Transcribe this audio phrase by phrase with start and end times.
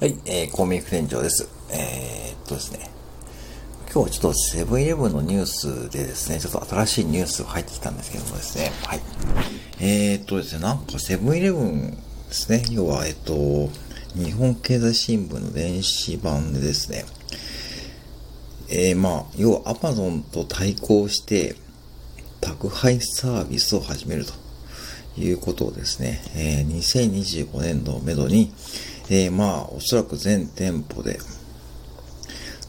[0.00, 1.48] はい、えー、公明副店長です。
[1.70, 2.90] えー、っとですね、
[3.94, 9.00] 今日ちょっとセブンイレブンのニュースでですね、ちょっと新しいニュースが入ってきたんですけどもですね、はい。
[9.78, 11.96] えー、っとですね、なんかセブンイレブンで
[12.32, 13.70] すね、要は、えっと、
[14.16, 17.04] 日本経済新聞の電子版でですね、
[18.68, 21.54] えー、まあ、要はアマゾンと対抗して、
[22.40, 24.32] 宅配サービスを始めると
[25.16, 28.52] いうことをですね、えー、2025年度をめどに、
[29.10, 31.18] えー、まあ、おそらく全店舗で、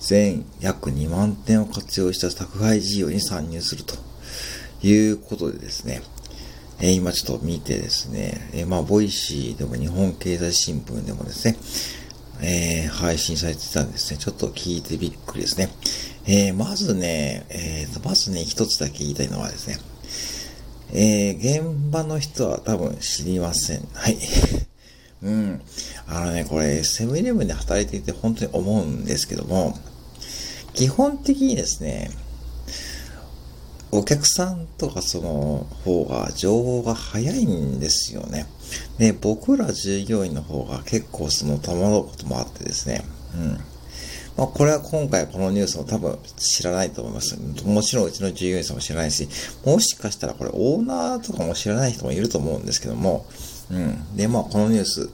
[0.00, 3.94] 全約2万点を活用した宅配事業に参入すると
[4.82, 6.02] いうことでですね、
[6.80, 11.56] え、今ちょっと見てですね、え、まあ、 Voicy でも日本経済新聞でもですね、
[12.42, 14.18] えー、配信されてたんですね。
[14.18, 15.70] ちょっと聞いてびっくりですね。
[16.26, 19.78] えー、まずね、えー、まずね、一つだけ言いたいのはですね、
[20.92, 23.88] えー、現場の人は多分知りません。
[23.92, 24.18] はい。
[25.24, 25.60] うん。
[26.06, 29.76] あのね、これ、セブンイレブンで働いていて本当に思うんですけども、
[30.74, 32.10] 基本的にですね、
[33.90, 38.46] お客さんとかその方が情報が早いんですよね。
[38.98, 43.04] で、僕ら従業員の方が結構その戸惑うこともあってですね。
[43.34, 43.58] うん。
[44.36, 47.38] まあ、これは今回このニュースも多分知らないと思います。
[47.64, 49.28] もちろんうちの従業員さんも知らないし、
[49.64, 53.24] もしかしたらこれオーナーとかも知らない人もいると思うんですけども、
[53.70, 54.16] うん。
[54.16, 55.08] で、まあ、このニュース、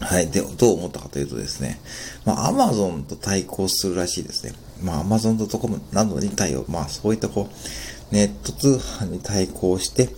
[0.00, 0.30] はい。
[0.30, 1.78] で、どう思ったかというとですね、
[2.24, 4.54] まあ、アマゾンと対抗するらしいですね。
[4.82, 10.08] まあ、アマゾンとコムなどに対応、まあ、そういったこう、ネット通販に対抗して、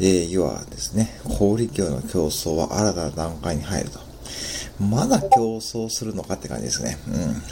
[0.00, 4.00] えー、要はですね、小売業の競争は新たな段階に入ると。
[4.80, 6.98] まだ競争するのかって感じですね。
[7.08, 7.42] うん。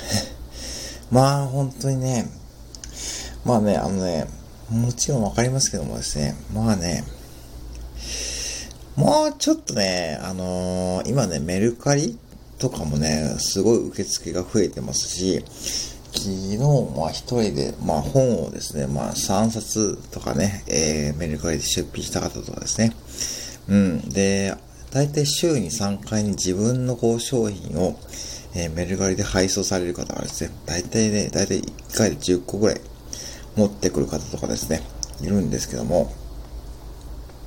[1.11, 2.31] まあ、本当にね、
[3.45, 4.27] まあね、あのね、
[4.71, 7.05] もちろんわかりますけどもですね、まあね、
[8.97, 12.19] もうちょっとね、あのー、今ね、メルカリ
[12.59, 15.45] とかもね、すごい受付が増えてますし、
[16.13, 16.57] 昨日、
[16.97, 22.97] まあ一人で、まあ本をですね、まあ3冊とかね、えー、メルカリで出品した方とかですね。
[23.69, 24.09] うん。
[24.09, 24.55] で、
[24.91, 27.99] 大体週に3回に自分のこう商品を、
[28.55, 32.81] えー、メルカリで配送される方がですね、大体ね、大体1回で10個ぐらい
[33.57, 34.81] 持ってくる方とかですね、
[35.21, 36.11] いるんですけども、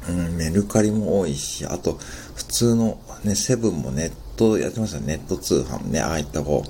[0.10, 2.00] うん、メルカリも多いし、あと、
[2.36, 6.70] 普通のね、セブンもネットやってますよネット通販ね、ああいったこう、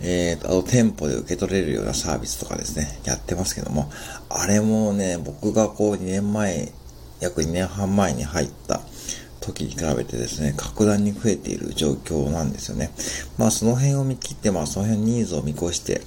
[0.00, 3.90] えーと、あと店舗で受け取れるようなサービスとかですね、やってますけども、
[4.28, 6.72] あれもね、僕がこう2年前、
[7.20, 8.80] 約2年半前に入った
[9.40, 12.90] 時に比べてですね、格段に増えている状況なんですよね。
[13.38, 16.02] まあその辺を見切って、まあその辺ニーズを見越して、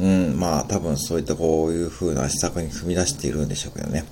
[0.00, 4.04] うん、まあ多分そういったこういう風な施策に踏み出しているんでしょうけどね。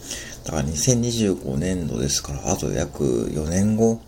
[0.44, 4.00] だから2025年度ですから、あと約4年後、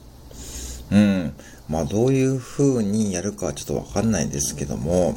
[0.91, 1.33] うん、
[1.69, 5.15] まあどういう風にやるかはちょっとわかんないんですけども、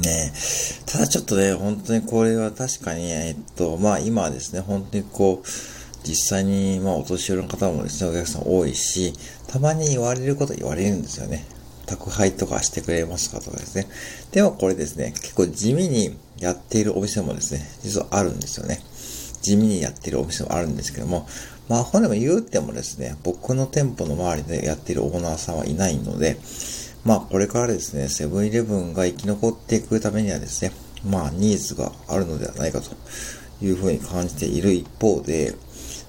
[0.00, 0.32] ね
[0.86, 5.46] ただちょっとね、本当にこれは確かに、えっと、まあ今はですね、本当にこう、
[6.04, 9.12] 実際に、まあお年寄りの方もですね、お客さん多いし、
[9.48, 11.44] たまに言われること言われるんですよね。
[11.96, 13.86] 宅配とかしてくれますかとかですね。
[14.32, 18.80] でもこれですね、結構地味にやっているお店もですね、実はあるんですよね。
[19.42, 21.26] 地味にやっているお店もあるんですけども、
[21.68, 26.38] まあ、本でも言うてもですね、僕の店舗の周りでやっているオーナーさんはいないので、
[27.04, 30.72] まあ、これからですね、セブンイレブンが生き残っていくためにはですね、
[31.04, 32.90] まあ、ニーズがあるのではないかと
[33.64, 35.54] いうふうに感じている一方で、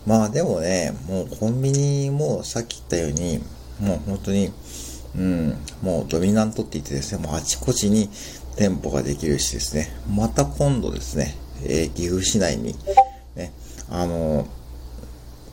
[0.05, 3.39] まあでもね、もうコンビニもさっき言ったように、
[3.79, 4.51] もう本当に
[5.17, 8.09] うん、もうドミナントって言ってですね、もうあちこちに
[8.57, 12.75] 店舗ができるしですね、また今度ですね、えー、岐阜市内に、
[13.35, 13.51] ね、
[13.89, 14.47] あのー、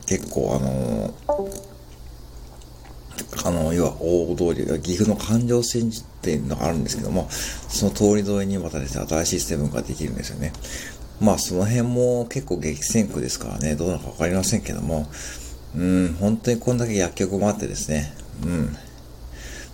[0.06, 1.60] 結構あのー、
[3.46, 10.52] あの、要は大通りが岐阜の環状線っていうのがあるんですけども、その通り沿いにまたですね、新しいセブンができるんですよね。
[11.20, 15.06] まあその辺も結構激戦区ですからね、どうなのかわかりませんけども、
[15.76, 18.12] うん、本当にこんだけ薬局もあってですね、
[18.42, 18.76] うん、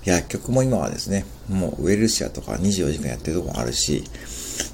[0.06, 4.04] 薬局も今はですね、もうウェルシアとか24時間やってるとこもあるし、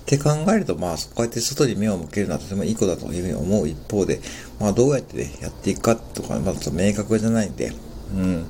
[0.01, 4.21] って考えると、まあ、こうやって外に目を向けるのはとてもいいことだというふうに思う一方で、
[4.61, 7.73] まあ、どうやってね、やっていくかとか、まだ明確じゃないんで、
[8.15, 8.47] うん、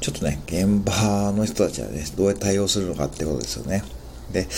[0.00, 3.84] ちょっとね、現場の人たちはね、どうやって対応するのかってことですよね。
[4.32, 4.48] で、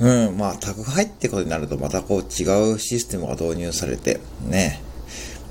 [0.00, 4.80] うん、まあ、宅配ってことになると、またこう違うシステムが導入されて、ね、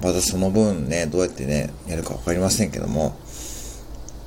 [0.01, 3.15] またその分ね、どうやってね、やるかわかりませんけども、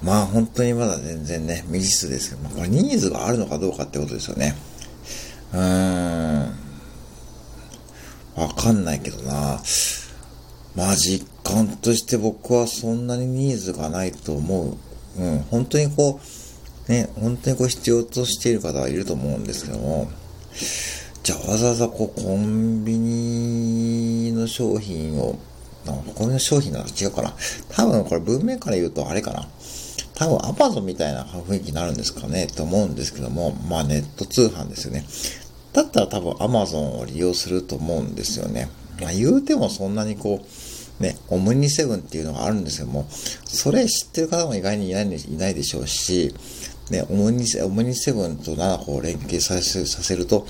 [0.03, 4.55] まあ本当にまだ全然ね、未知数ですけど、まあ、これニーズがあるのかどうかってことですよね。
[5.53, 6.57] うーん。
[8.37, 9.61] わかんないけどな。
[10.75, 14.77] まあ実感として僕はそんなにニーズがないと思う
[15.19, 16.21] うん、本当にこ
[16.89, 20.11] う、ね、本当にこう必要としている方はいると思うんですけども、
[21.23, 25.39] じゃあわざわざこうコンビニの商品を、
[25.87, 27.35] コンビニの商品なら違うかな。
[27.71, 29.49] 多分これ文面から言うとあれかな。
[30.17, 35.05] 多分アマゾンみたいな雰囲気になるんですかねと思うんですけども、まあネット通販ですよね。
[35.75, 38.71] だったら多分アマゾンを利用すると思うんですよね。
[39.01, 40.43] まあ言うてもそんなにこ
[41.01, 43.07] う、ね、オムニセブンっていうのがあるんですけども、
[43.45, 46.35] それ知ってる方も意外にいないいないでしょうし、
[46.91, 50.47] ね、オムニオムニセブンと7個を連携させさせると、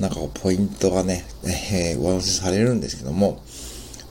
[0.00, 3.40] なんかこうポイントがね、えー、上乗せされるんですけども、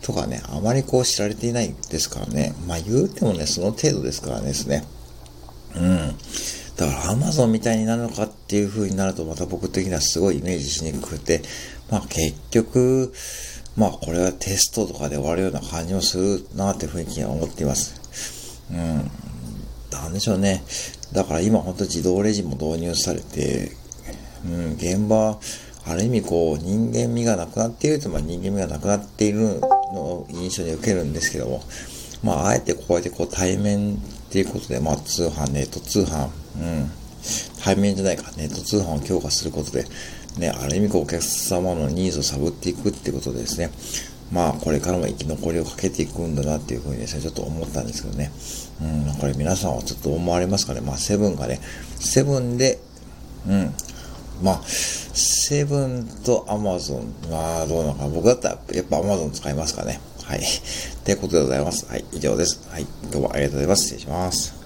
[0.07, 2.55] とかね、あまりこう知られていないですからね。
[2.65, 4.85] まあ言うてもね、その程度ですからねですね。
[5.75, 6.15] うん。
[6.77, 11.41] だから Amazon みたいになるのかっていう風になるとまた僕的にはすごいイメージしにくくて、
[11.91, 13.11] まあ結局、
[13.75, 18.63] まあこれはテストとかで終わるような感じもするなって雰囲気には思っています。
[18.71, 19.11] うん。
[19.91, 20.63] なんでしょうね。
[21.11, 23.73] だから今本当自動レジも導入されて、
[24.45, 25.37] うん、現場、
[25.89, 29.59] ある意味こう人間味がなくなっていると、まあ人間味がなくなっている
[29.93, 31.63] のを印象に受けるんですけども、
[32.23, 33.97] まああえてこうやってこう対面っ
[34.29, 36.91] ていうことで、まあ通販、ネット通販、うん、
[37.63, 39.85] 対面じゃないか、ネット通販を強化することで、
[40.37, 43.71] ね、ある意味こうお客様のニーズを探っていくってことですね、
[44.31, 48.31] まあこれからも生き残りをかけていくんだなっていうふうにですね、ちょっと思ったんですけどね。
[48.81, 50.81] うん、これ皆さんはちょっと思われますかね。
[50.81, 51.61] まあセブンがね、
[51.95, 52.79] セブンで、
[54.41, 58.07] まあ、セブンとアマゾン、はどうなのか。
[58.07, 59.99] 僕だったらやっぱアマゾン使いますかね。
[60.23, 60.41] はい。
[61.05, 61.85] ということでございます。
[61.89, 62.67] はい、以上です。
[62.69, 63.83] はい、どうもありがとうございます。
[63.83, 64.56] 失礼します。